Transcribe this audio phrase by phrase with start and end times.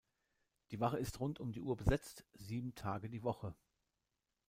[0.71, 3.53] Die Wache ist rund um die Uhr besetzt, sieben Tage die Woche.